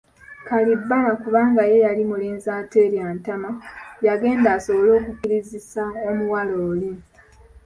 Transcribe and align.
Kalibbala 0.47 1.11
kubanga 1.23 1.61
ye 1.71 1.77
yali 1.85 2.03
mulenzi 2.09 2.49
ateerya 2.59 3.05
ntama, 3.17 3.49
yagenda 4.05 4.47
asobole 4.57 4.89
okukkirizisa 4.99 5.83
omuwala 6.09 6.53
oli. 6.69 6.91